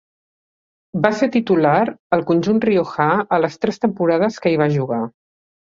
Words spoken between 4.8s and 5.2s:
jugar.